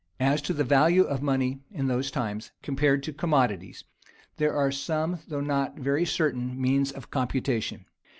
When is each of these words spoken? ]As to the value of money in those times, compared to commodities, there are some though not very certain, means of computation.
]As 0.33 0.41
to 0.41 0.53
the 0.53 0.63
value 0.63 1.03
of 1.03 1.21
money 1.21 1.59
in 1.69 1.85
those 1.85 2.09
times, 2.09 2.49
compared 2.63 3.03
to 3.03 3.13
commodities, 3.13 3.83
there 4.37 4.55
are 4.55 4.71
some 4.71 5.19
though 5.27 5.41
not 5.41 5.75
very 5.77 6.05
certain, 6.05 6.59
means 6.59 6.91
of 6.91 7.11
computation. 7.11 7.85